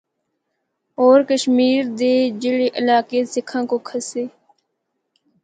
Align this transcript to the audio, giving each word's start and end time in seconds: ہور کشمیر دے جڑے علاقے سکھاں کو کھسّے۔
ہور 0.99 1.19
کشمیر 1.29 1.79
دے 1.99 2.13
جڑے 2.41 2.67
علاقے 2.79 3.21
سکھاں 3.33 3.63
کو 3.69 3.77
کھسّے۔ 3.87 4.25